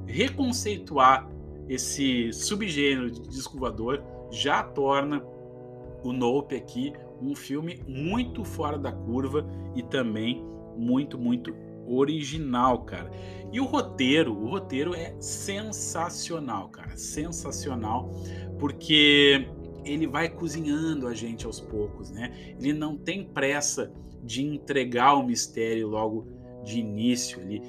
reconceituar 0.07 1.29
esse 1.69 2.33
subgênero 2.33 3.11
de 3.11 3.23
disco 3.23 3.59
voador 3.59 4.03
já 4.31 4.63
torna 4.63 5.21
o 6.05 6.13
Nope 6.13 6.55
aqui 6.55 6.93
um 7.21 7.35
filme 7.35 7.83
muito 7.89 8.45
fora 8.45 8.79
da 8.79 8.93
curva 8.93 9.47
e 9.75 9.83
também 9.83 10.45
muito, 10.77 11.19
muito 11.19 11.55
original, 11.87 12.85
cara. 12.85 13.11
E 13.53 13.61
o 13.61 13.65
roteiro, 13.65 14.33
o 14.33 14.49
roteiro 14.49 14.95
é 14.95 15.15
sensacional, 15.21 16.69
cara, 16.69 16.97
sensacional, 16.97 18.11
porque 18.59 19.49
ele 19.85 20.07
vai 20.07 20.29
cozinhando 20.29 21.07
a 21.07 21.15
gente 21.15 21.47
aos 21.47 21.61
poucos, 21.61 22.11
né? 22.11 22.55
Ele 22.59 22.73
não 22.73 22.97
tem 22.97 23.25
pressa 23.25 23.93
de 24.23 24.43
entregar 24.43 25.15
o 25.15 25.23
mistério 25.23 25.89
logo 25.89 26.27
de 26.65 26.81
início 26.81 27.41
ali. 27.41 27.63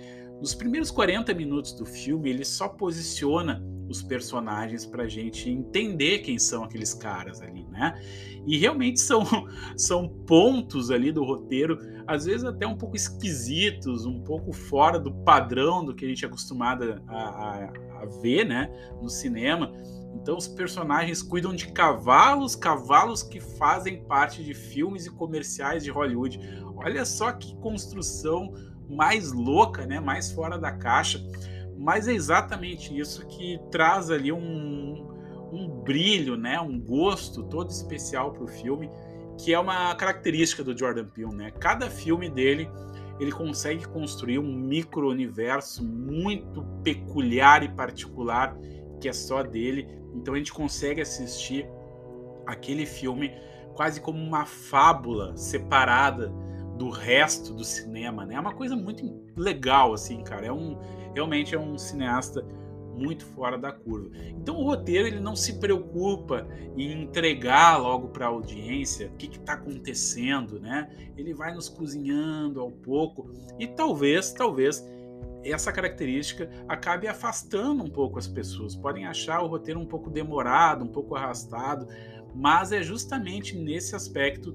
Nos 0.45 0.53
primeiros 0.53 0.91
40 0.91 1.33
minutos 1.33 1.73
do 1.73 1.87
filme, 1.87 2.29
ele 2.29 2.45
só 2.45 2.67
posiciona 2.67 3.65
os 3.89 4.03
personagens 4.03 4.85
para 4.85 5.05
a 5.05 5.07
gente 5.07 5.49
entender 5.49 6.19
quem 6.19 6.37
são 6.37 6.63
aqueles 6.63 6.93
caras 6.93 7.41
ali, 7.41 7.65
né? 7.65 7.99
E 8.45 8.55
realmente 8.55 8.99
são, 8.99 9.23
são 9.75 10.07
pontos 10.07 10.91
ali 10.91 11.11
do 11.11 11.23
roteiro, 11.23 11.79
às 12.05 12.25
vezes 12.25 12.43
até 12.43 12.67
um 12.67 12.77
pouco 12.77 12.95
esquisitos, 12.95 14.05
um 14.05 14.21
pouco 14.21 14.53
fora 14.53 14.99
do 14.99 15.11
padrão 15.23 15.83
do 15.83 15.95
que 15.95 16.05
a 16.05 16.07
gente 16.07 16.23
é 16.23 16.27
acostumado 16.27 17.01
a, 17.07 17.17
a, 17.17 17.63
a 18.03 18.05
ver, 18.21 18.45
né? 18.45 18.69
No 19.01 19.09
cinema. 19.09 19.71
Então 20.13 20.37
os 20.37 20.47
personagens 20.47 21.23
cuidam 21.23 21.55
de 21.55 21.71
cavalos, 21.71 22.55
cavalos 22.55 23.23
que 23.23 23.39
fazem 23.39 24.03
parte 24.03 24.43
de 24.43 24.53
filmes 24.53 25.07
e 25.07 25.09
comerciais 25.09 25.83
de 25.83 25.89
Hollywood. 25.89 26.39
Olha 26.77 27.03
só 27.03 27.31
que 27.31 27.55
construção 27.57 28.53
mais 28.89 29.31
louca, 29.31 29.85
né? 29.85 29.99
Mais 29.99 30.31
fora 30.31 30.57
da 30.57 30.71
caixa. 30.71 31.19
Mas 31.77 32.07
é 32.07 32.13
exatamente 32.13 32.97
isso 32.97 33.25
que 33.27 33.59
traz 33.71 34.09
ali 34.09 34.31
um, 34.31 35.07
um 35.51 35.67
brilho, 35.67 36.35
né? 36.37 36.59
Um 36.59 36.79
gosto 36.79 37.43
todo 37.43 37.69
especial 37.69 38.31
para 38.31 38.43
o 38.43 38.47
filme, 38.47 38.89
que 39.37 39.53
é 39.53 39.59
uma 39.59 39.93
característica 39.95 40.63
do 40.63 40.77
Jordan 40.77 41.05
Peele, 41.05 41.35
né? 41.35 41.51
Cada 41.59 41.89
filme 41.89 42.29
dele 42.29 42.69
ele 43.19 43.31
consegue 43.31 43.87
construir 43.87 44.39
um 44.39 44.53
micro-universo 44.53 45.83
muito 45.83 46.63
peculiar 46.83 47.63
e 47.63 47.69
particular 47.69 48.57
que 48.99 49.07
é 49.07 49.13
só 49.13 49.41
dele. 49.43 49.87
Então 50.13 50.33
a 50.33 50.37
gente 50.37 50.53
consegue 50.53 51.01
assistir 51.01 51.67
aquele 52.45 52.85
filme 52.85 53.31
quase 53.73 53.99
como 53.99 54.19
uma 54.19 54.45
fábula 54.45 55.35
separada 55.35 56.31
do 56.77 56.89
resto 56.89 57.53
do 57.53 57.63
cinema, 57.63 58.25
né? 58.25 58.35
É 58.35 58.39
uma 58.39 58.53
coisa 58.53 58.75
muito 58.75 59.23
legal, 59.35 59.93
assim, 59.93 60.23
cara. 60.23 60.47
É 60.47 60.51
um 60.51 60.77
realmente 61.13 61.55
é 61.55 61.59
um 61.59 61.77
cineasta 61.77 62.45
muito 62.95 63.25
fora 63.25 63.57
da 63.57 63.71
curva. 63.71 64.09
Então 64.29 64.55
o 64.55 64.63
roteiro 64.63 65.07
ele 65.07 65.19
não 65.19 65.35
se 65.35 65.59
preocupa 65.59 66.47
em 66.75 67.03
entregar 67.03 67.77
logo 67.77 68.09
para 68.09 68.25
a 68.25 68.29
audiência 68.29 69.07
o 69.07 69.17
que 69.17 69.27
está 69.27 69.53
acontecendo, 69.53 70.59
né? 70.59 70.89
Ele 71.17 71.33
vai 71.33 71.53
nos 71.53 71.69
cozinhando 71.69 72.59
ao 72.59 72.71
pouco 72.71 73.29
e 73.59 73.67
talvez, 73.67 74.31
talvez 74.31 74.85
essa 75.43 75.71
característica 75.71 76.49
acabe 76.67 77.07
afastando 77.07 77.83
um 77.83 77.89
pouco 77.89 78.17
as 78.17 78.27
pessoas. 78.27 78.75
Podem 78.75 79.05
achar 79.05 79.41
o 79.41 79.47
roteiro 79.47 79.79
um 79.79 79.85
pouco 79.85 80.09
demorado, 80.09 80.83
um 80.83 80.87
pouco 80.87 81.15
arrastado, 81.15 81.87
mas 82.33 82.71
é 82.71 82.81
justamente 82.81 83.55
nesse 83.55 83.95
aspecto 83.95 84.53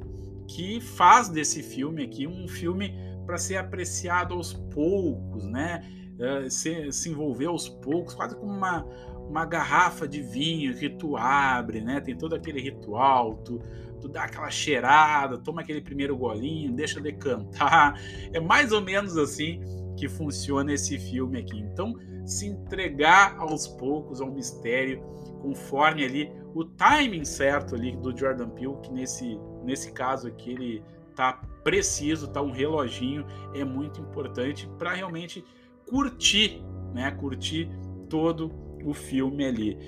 que 0.50 0.80
faz 0.80 1.28
desse 1.28 1.62
filme 1.62 2.02
aqui 2.02 2.26
um 2.26 2.48
filme 2.48 2.92
para 3.24 3.38
ser 3.38 3.56
apreciado 3.56 4.34
aos 4.34 4.52
poucos, 4.52 5.44
né? 5.46 5.80
Uh, 6.18 6.50
se, 6.50 6.90
se 6.90 7.08
envolver 7.08 7.46
aos 7.46 7.68
poucos, 7.68 8.14
quase 8.14 8.34
como 8.34 8.52
uma, 8.52 8.84
uma 9.28 9.46
garrafa 9.46 10.08
de 10.08 10.20
vinho 10.20 10.76
que 10.76 10.90
tu 10.90 11.16
abre, 11.16 11.80
né? 11.80 12.00
Tem 12.00 12.16
todo 12.16 12.34
aquele 12.34 12.60
ritual, 12.60 13.36
tu, 13.44 13.60
tu 14.00 14.08
dá 14.08 14.24
aquela 14.24 14.50
cheirada, 14.50 15.38
toma 15.38 15.60
aquele 15.60 15.80
primeiro 15.80 16.16
golinho, 16.16 16.72
deixa 16.72 17.00
decantar. 17.00 18.00
É 18.32 18.40
mais 18.40 18.72
ou 18.72 18.80
menos 18.80 19.16
assim 19.16 19.60
que 19.96 20.08
funciona 20.08 20.72
esse 20.72 20.98
filme 20.98 21.38
aqui. 21.38 21.60
Então, 21.60 21.94
se 22.26 22.46
entregar 22.46 23.36
aos 23.38 23.68
poucos 23.68 24.20
ao 24.20 24.32
mistério, 24.32 25.00
conforme 25.40 26.04
ali 26.04 26.32
o 26.54 26.64
timing 26.64 27.24
certo 27.24 27.76
ali 27.76 27.96
do 27.96 28.16
Jordan 28.16 28.48
Peele, 28.50 28.76
que 28.82 28.92
nesse, 28.92 29.38
nesse 29.64 29.92
caso 29.92 30.28
aqui 30.28 30.52
ele 30.52 30.82
tá 31.14 31.40
preciso, 31.62 32.28
tá 32.28 32.40
um 32.40 32.50
reloginho, 32.50 33.26
é 33.54 33.64
muito 33.64 34.00
importante 34.00 34.68
para 34.78 34.94
realmente 34.94 35.44
curtir, 35.88 36.62
né? 36.94 37.10
Curtir 37.10 37.70
todo 38.08 38.52
o 38.84 38.94
filme 38.94 39.44
ali. 39.44 39.78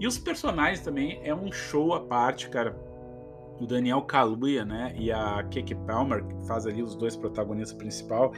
E 0.00 0.06
os 0.06 0.18
personagens 0.18 0.80
também 0.80 1.20
é 1.24 1.34
um 1.34 1.50
show 1.50 1.94
à 1.94 2.00
parte, 2.00 2.48
cara. 2.48 2.76
o 3.60 3.66
Daniel 3.66 4.02
Kaluuya, 4.02 4.64
né, 4.64 4.94
e 4.96 5.10
a 5.10 5.42
Keke 5.50 5.74
Palmer, 5.74 6.24
que 6.24 6.46
faz 6.46 6.64
ali 6.64 6.80
os 6.80 6.94
dois 6.94 7.16
protagonistas 7.16 7.76
principal, 7.76 8.32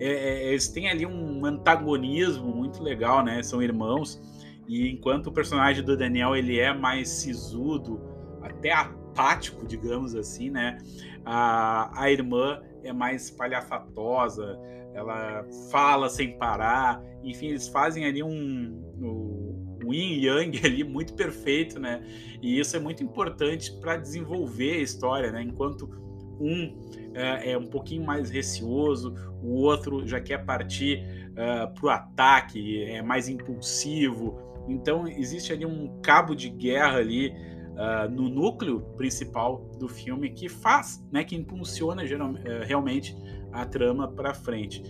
é, 0.00 0.08
é, 0.08 0.48
eles 0.48 0.66
têm 0.68 0.88
ali 0.88 1.06
um 1.06 1.46
antagonismo 1.46 2.48
muito 2.48 2.82
legal, 2.82 3.24
né? 3.24 3.42
São 3.42 3.62
irmãos 3.62 4.20
e 4.68 4.90
enquanto 4.90 5.28
o 5.28 5.32
personagem 5.32 5.84
do 5.84 5.96
Daniel 5.96 6.34
ele 6.34 6.58
é 6.58 6.74
mais 6.74 7.08
sisudo, 7.08 8.00
até 8.42 8.72
apático, 9.16 9.66
digamos 9.66 10.14
assim, 10.14 10.50
né? 10.50 10.76
A, 11.24 12.02
a 12.02 12.10
irmã 12.10 12.60
é 12.84 12.92
mais 12.92 13.30
palhafatosa, 13.30 14.58
ela 14.94 15.44
fala 15.70 16.08
sem 16.08 16.38
parar, 16.38 17.02
enfim, 17.24 17.48
eles 17.48 17.66
fazem 17.66 18.04
ali 18.04 18.22
um, 18.22 18.28
um, 19.00 19.78
um 19.84 19.92
yin 19.92 20.22
yang 20.22 20.60
ali 20.64 20.84
muito 20.84 21.14
perfeito, 21.14 21.80
né? 21.80 22.04
E 22.42 22.60
isso 22.60 22.76
é 22.76 22.78
muito 22.78 23.02
importante 23.02 23.72
para 23.80 23.96
desenvolver 23.96 24.74
a 24.74 24.82
história, 24.82 25.32
né? 25.32 25.42
Enquanto 25.42 25.88
um 26.38 26.86
é, 27.14 27.52
é, 27.52 27.58
um 27.58 27.66
pouquinho 27.66 28.04
mais 28.04 28.28
receoso, 28.28 29.14
o 29.42 29.54
outro 29.54 30.06
já 30.06 30.20
quer 30.20 30.44
partir 30.44 31.02
uh, 31.34 31.40
é, 31.40 31.66
para 31.66 31.86
o 31.86 31.88
ataque, 31.88 32.84
é 32.84 33.00
mais 33.00 33.26
impulsivo. 33.26 34.38
Então 34.68 35.08
existe 35.08 35.52
ali 35.52 35.64
um 35.64 36.00
cabo 36.02 36.34
de 36.34 36.50
guerra 36.50 36.98
ali 36.98 37.32
uh, 37.76 38.10
no 38.10 38.28
núcleo 38.28 38.80
principal 38.96 39.70
do 39.78 39.88
filme 39.88 40.30
que 40.30 40.48
faz, 40.48 41.04
né, 41.12 41.22
que 41.24 41.36
impulsiona 41.36 42.06
geral, 42.06 42.30
uh, 42.30 42.36
realmente 42.64 43.16
a 43.52 43.64
trama 43.64 44.08
para 44.08 44.34
frente. 44.34 44.82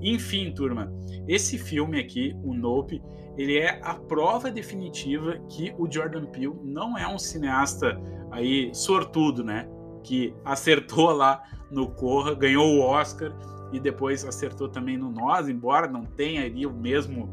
Enfim, 0.00 0.52
turma, 0.52 0.92
esse 1.26 1.58
filme 1.58 1.98
aqui, 1.98 2.34
o 2.42 2.54
Nope, 2.54 3.02
ele 3.36 3.58
é 3.58 3.80
a 3.82 3.94
prova 3.94 4.50
definitiva 4.50 5.38
que 5.48 5.74
o 5.78 5.90
Jordan 5.90 6.26
Peele 6.26 6.54
não 6.64 6.96
é 6.96 7.06
um 7.06 7.18
cineasta 7.18 8.00
aí 8.30 8.70
sortudo, 8.74 9.44
né? 9.44 9.68
Que 10.02 10.34
acertou 10.44 11.10
lá 11.14 11.42
no 11.70 11.90
Corra, 11.90 12.34
ganhou 12.34 12.66
o 12.66 12.80
Oscar 12.80 13.32
e 13.72 13.78
depois 13.78 14.24
acertou 14.24 14.68
também 14.68 14.96
no 14.96 15.10
Nós, 15.10 15.48
embora 15.48 15.86
não 15.86 16.04
tenha 16.04 16.44
ali 16.44 16.66
o 16.66 16.72
mesmo 16.72 17.24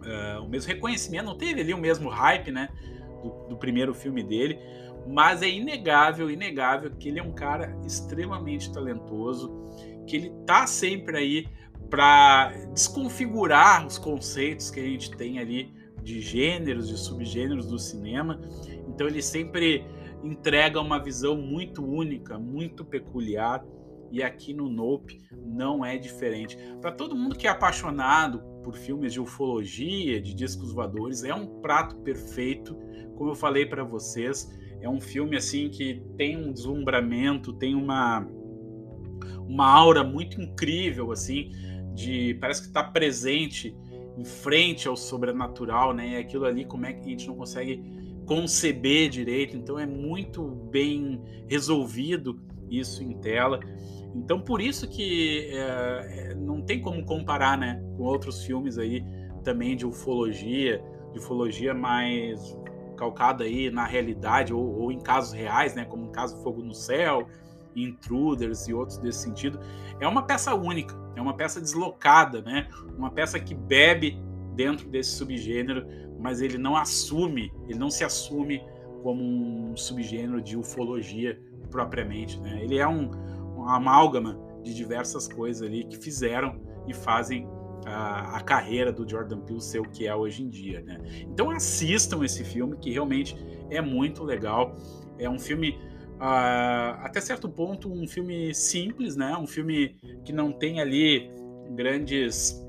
uh, 0.00 0.42
o 0.42 0.48
mesmo 0.48 0.72
reconhecimento, 0.72 1.24
não 1.24 1.36
teve 1.36 1.60
ali 1.60 1.74
o 1.74 1.78
mesmo 1.78 2.08
hype, 2.08 2.50
né, 2.50 2.68
do, 3.48 3.56
primeiro 3.56 3.94
filme 3.94 4.22
dele, 4.22 4.58
mas 5.06 5.42
é 5.42 5.48
inegável, 5.48 6.30
inegável 6.30 6.90
que 6.90 7.08
ele 7.08 7.18
é 7.18 7.22
um 7.22 7.32
cara 7.32 7.76
extremamente 7.84 8.72
talentoso, 8.72 9.50
que 10.06 10.16
ele 10.16 10.30
tá 10.46 10.66
sempre 10.66 11.16
aí 11.16 11.48
para 11.88 12.52
desconfigurar 12.72 13.86
os 13.86 13.98
conceitos 13.98 14.70
que 14.70 14.78
a 14.78 14.84
gente 14.84 15.10
tem 15.16 15.38
ali 15.38 15.74
de 16.02 16.20
gêneros, 16.20 16.88
de 16.88 16.96
subgêneros 16.96 17.66
do 17.66 17.78
cinema. 17.78 18.40
Então 18.88 19.06
ele 19.06 19.20
sempre 19.20 19.84
entrega 20.22 20.80
uma 20.80 20.98
visão 21.02 21.36
muito 21.36 21.84
única, 21.84 22.38
muito 22.38 22.84
peculiar. 22.84 23.64
E 24.10 24.22
aqui 24.22 24.52
no 24.52 24.68
Nope 24.68 25.20
não 25.44 25.84
é 25.84 25.96
diferente. 25.96 26.56
Para 26.80 26.92
todo 26.92 27.16
mundo 27.16 27.36
que 27.36 27.46
é 27.46 27.50
apaixonado 27.50 28.40
por 28.62 28.74
filmes 28.74 29.12
de 29.12 29.20
ufologia, 29.20 30.20
de 30.20 30.34
discos 30.34 30.72
voadores, 30.72 31.22
é 31.24 31.34
um 31.34 31.60
prato 31.60 31.96
perfeito. 31.96 32.76
Como 33.16 33.30
eu 33.30 33.34
falei 33.34 33.66
para 33.66 33.84
vocês, 33.84 34.50
é 34.80 34.88
um 34.88 35.00
filme 35.00 35.36
assim 35.36 35.68
que 35.68 36.02
tem 36.16 36.36
um 36.36 36.52
deslumbramento, 36.52 37.52
tem 37.52 37.74
uma 37.74 38.26
uma 39.46 39.66
aura 39.66 40.04
muito 40.04 40.40
incrível 40.40 41.10
assim, 41.10 41.50
de 41.92 42.34
parece 42.34 42.62
que 42.62 42.68
está 42.68 42.84
presente 42.84 43.76
em 44.16 44.24
frente 44.24 44.86
ao 44.86 44.96
sobrenatural, 44.96 45.92
né? 45.92 46.10
E 46.10 46.16
aquilo 46.16 46.44
ali 46.44 46.64
como 46.64 46.86
é 46.86 46.92
que 46.92 47.00
a 47.00 47.10
gente 47.10 47.26
não 47.26 47.34
consegue 47.34 47.82
conceber 48.26 49.08
direito, 49.08 49.56
então 49.56 49.78
é 49.78 49.86
muito 49.86 50.44
bem 50.70 51.20
resolvido 51.48 52.40
isso 52.70 53.02
em 53.02 53.18
tela. 53.18 53.58
Então 54.14 54.40
por 54.40 54.60
isso 54.60 54.88
que 54.88 55.50
é, 55.52 56.34
não 56.34 56.62
tem 56.62 56.80
como 56.80 57.04
comparar, 57.04 57.56
né, 57.56 57.82
com 57.96 58.02
outros 58.04 58.44
filmes 58.44 58.78
aí 58.78 59.04
também 59.44 59.76
de 59.76 59.86
ufologia, 59.86 60.82
de 61.12 61.18
ufologia 61.18 61.72
mais 61.74 62.58
calcada 62.96 63.44
aí 63.44 63.70
na 63.70 63.86
realidade 63.86 64.52
ou, 64.52 64.80
ou 64.80 64.92
em 64.92 64.98
casos 64.98 65.32
reais, 65.32 65.74
né, 65.74 65.84
como 65.84 66.06
o 66.06 66.10
caso 66.10 66.42
Fogo 66.42 66.62
no 66.62 66.74
Céu, 66.74 67.26
Intruders 67.74 68.68
e 68.68 68.74
outros 68.74 68.98
desse 68.98 69.20
sentido. 69.20 69.60
É 70.00 70.06
uma 70.06 70.22
peça 70.22 70.54
única, 70.54 70.94
é 71.16 71.22
uma 71.22 71.34
peça 71.34 71.60
deslocada, 71.60 72.42
né, 72.42 72.68
uma 72.96 73.10
peça 73.10 73.38
que 73.38 73.54
bebe 73.54 74.20
dentro 74.54 74.88
desse 74.88 75.12
subgênero 75.12 75.86
mas 76.20 76.42
ele 76.42 76.58
não 76.58 76.76
assume, 76.76 77.52
ele 77.66 77.78
não 77.78 77.90
se 77.90 78.04
assume 78.04 78.62
como 79.02 79.22
um 79.24 79.76
subgênero 79.76 80.42
de 80.42 80.56
ufologia 80.56 81.40
propriamente, 81.70 82.38
né? 82.40 82.62
Ele 82.62 82.78
é 82.78 82.86
um, 82.86 83.10
um 83.70 83.74
amálgama 83.74 84.38
de 84.62 84.74
diversas 84.74 85.28
coisas 85.28 85.62
ali 85.62 85.84
que 85.84 85.96
fizeram 85.96 86.60
e 86.86 86.94
fazem 86.94 87.46
a, 87.86 88.36
a, 88.36 88.40
carreira 88.40 88.92
do 88.92 89.08
Jordan 89.08 89.40
Peele 89.40 89.60
ser 89.60 89.80
o 89.80 89.88
que 89.88 90.06
é 90.06 90.14
hoje 90.14 90.42
em 90.42 90.48
dia, 90.48 90.80
né? 90.82 91.00
Então 91.22 91.50
assistam 91.50 92.24
esse 92.24 92.44
filme 92.44 92.76
que 92.76 92.90
realmente 92.90 93.36
é 93.70 93.80
muito 93.80 94.22
legal. 94.22 94.76
É 95.18 95.28
um 95.28 95.38
filme 95.38 95.78
uh, 96.16 97.00
até 97.02 97.20
certo 97.20 97.48
ponto 97.48 97.90
um 97.90 98.06
filme 98.06 98.54
simples, 98.54 99.16
né? 99.16 99.36
Um 99.36 99.46
filme 99.46 99.96
que 100.24 100.32
não 100.32 100.52
tem 100.52 100.80
ali 100.80 101.30
grandes 101.70 102.62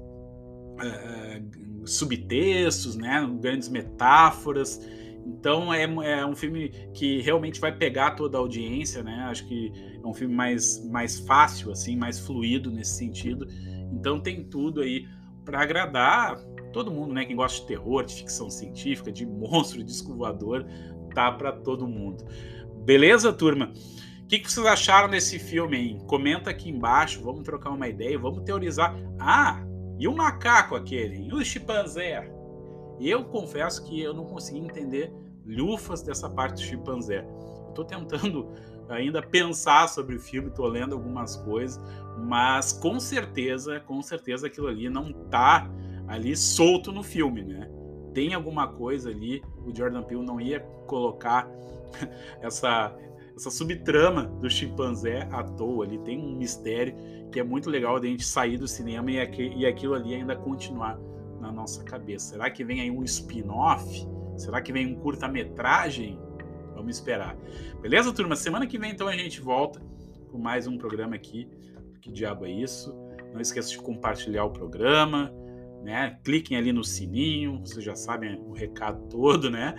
uh, 0.75 1.87
subtextos, 1.87 2.95
né, 2.95 3.27
grandes 3.39 3.69
metáforas. 3.69 4.79
Então 5.25 5.73
é, 5.73 5.83
é, 5.83 6.25
um 6.25 6.35
filme 6.35 6.69
que 6.93 7.21
realmente 7.21 7.59
vai 7.59 7.75
pegar 7.75 8.11
toda 8.11 8.37
a 8.37 8.41
audiência, 8.41 9.03
né? 9.03 9.25
Acho 9.29 9.47
que 9.47 9.71
é 10.03 10.07
um 10.07 10.13
filme 10.13 10.33
mais, 10.33 10.87
mais 10.89 11.19
fácil, 11.19 11.71
assim, 11.71 11.95
mais 11.95 12.19
fluido 12.19 12.71
nesse 12.71 12.97
sentido. 12.97 13.47
Então 13.91 14.19
tem 14.19 14.43
tudo 14.43 14.81
aí 14.81 15.07
para 15.45 15.61
agradar 15.61 16.37
todo 16.71 16.91
mundo, 16.91 17.13
né? 17.13 17.25
Quem 17.25 17.35
gosta 17.35 17.59
de 17.61 17.67
terror, 17.67 18.03
de 18.03 18.15
ficção 18.15 18.49
científica, 18.49 19.11
de 19.11 19.25
monstro, 19.25 19.79
de 19.79 19.85
disco 19.85 20.15
voador, 20.15 20.65
tá 21.13 21.31
para 21.31 21.51
todo 21.51 21.87
mundo. 21.87 22.25
Beleza, 22.85 23.31
turma? 23.31 23.71
O 24.23 24.27
que, 24.27 24.39
que 24.39 24.51
vocês 24.51 24.65
acharam 24.65 25.09
desse 25.09 25.37
filme 25.37 25.75
aí? 25.75 25.97
Comenta 26.07 26.49
aqui 26.49 26.69
embaixo, 26.69 27.21
vamos 27.21 27.43
trocar 27.43 27.71
uma 27.71 27.87
ideia, 27.87 28.17
vamos 28.17 28.43
teorizar. 28.43 28.95
Ah, 29.19 29.61
e 29.99 30.07
o 30.07 30.15
macaco 30.15 30.73
aquele? 30.73 31.27
E 31.27 31.33
o 31.33 31.43
chimpanzé? 31.43 32.31
Eu 33.01 33.25
confesso 33.25 33.83
que 33.85 33.99
eu 33.99 34.13
não 34.13 34.25
consegui 34.25 34.59
entender 34.59 35.11
lufas 35.45 36.01
dessa 36.01 36.29
parte 36.29 36.55
do 36.55 36.61
chimpanzé. 36.61 37.25
Estou 37.69 37.83
tentando 37.83 38.49
ainda 38.89 39.21
pensar 39.21 39.87
sobre 39.87 40.15
o 40.15 40.19
filme, 40.19 40.49
estou 40.49 40.67
lendo 40.67 40.93
algumas 40.93 41.35
coisas, 41.37 41.81
mas 42.19 42.73
com 42.73 42.99
certeza, 42.99 43.79
com 43.79 44.01
certeza 44.01 44.47
aquilo 44.47 44.67
ali 44.67 44.89
não 44.89 45.09
está 45.09 45.69
ali 46.07 46.35
solto 46.35 46.91
no 46.91 47.01
filme, 47.01 47.43
né? 47.43 47.69
Tem 48.13 48.33
alguma 48.33 48.67
coisa 48.67 49.09
ali, 49.09 49.41
o 49.65 49.73
Jordan 49.73 50.03
Peele 50.03 50.25
não 50.25 50.39
ia 50.39 50.59
colocar 50.85 51.49
essa 52.41 52.95
essa 53.33 53.49
subtrama 53.49 54.23
do 54.23 54.49
chimpanzé 54.49 55.27
à 55.31 55.41
toa 55.41 55.85
ali, 55.85 55.97
tem 55.99 56.19
um 56.19 56.35
mistério 56.35 56.93
que 57.31 57.39
é 57.39 57.43
muito 57.43 57.69
legal 57.69 57.99
de 57.99 58.07
a 58.07 58.11
gente 58.11 58.25
sair 58.25 58.57
do 58.57 58.67
cinema 58.67 59.09
e, 59.09 59.19
aqui, 59.19 59.53
e 59.55 59.65
aquilo 59.65 59.93
ali 59.93 60.13
ainda 60.13 60.35
continuar 60.35 60.99
na 61.41 61.51
nossa 61.51 61.83
cabeça. 61.83 62.29
Será 62.29 62.49
que 62.49 62.63
vem 62.63 62.81
aí 62.81 62.91
um 62.91 63.03
spin-off? 63.03 64.07
Será 64.37 64.61
que 64.61 64.71
vem 64.71 64.93
um 64.93 64.95
curta-metragem? 64.95 66.19
Vamos 66.75 66.95
esperar. 66.95 67.35
Beleza, 67.81 68.13
turma? 68.13 68.35
Semana 68.35 68.65
que 68.65 68.77
vem, 68.77 68.91
então, 68.91 69.07
a 69.07 69.15
gente 69.15 69.41
volta 69.41 69.81
com 70.31 70.37
mais 70.37 70.67
um 70.67 70.77
programa 70.77 71.15
aqui. 71.15 71.49
Que 72.01 72.11
diabo 72.11 72.45
é 72.45 72.51
isso? 72.51 72.95
Não 73.33 73.41
esqueça 73.41 73.69
de 73.69 73.77
compartilhar 73.77 74.45
o 74.45 74.51
programa, 74.51 75.33
né? 75.83 76.17
Cliquem 76.23 76.57
ali 76.57 76.71
no 76.71 76.83
sininho, 76.83 77.59
vocês 77.59 77.83
já 77.83 77.95
sabem 77.95 78.39
o 78.41 78.53
recado 78.53 79.07
todo, 79.09 79.49
né? 79.49 79.75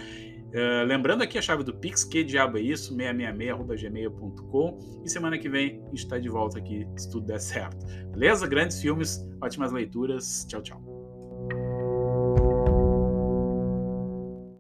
Uh, 0.53 0.85
lembrando 0.87 1.23
aqui 1.23 1.39
a 1.39 1.43
chave 1.43 1.65
do 1.65 1.75
Pix, 1.75 2.05
que 2.05 2.23
diabo 2.23 2.59
é 2.59 2.61
isso? 2.61 2.95
666.gmail.com. 2.95 4.79
E 5.03 5.09
semana 5.09 5.39
que 5.39 5.49
vem 5.49 5.81
a 5.83 5.89
gente 5.89 5.95
está 5.95 6.19
de 6.19 6.29
volta 6.29 6.59
aqui, 6.59 6.87
se 6.97 7.11
tudo 7.11 7.27
der 7.27 7.41
certo. 7.41 7.87
Beleza? 8.11 8.47
Grandes 8.47 8.79
filmes, 8.81 9.27
ótimas 9.41 9.73
leituras. 9.73 10.45
Tchau, 10.47 10.63
tchau. 10.63 10.92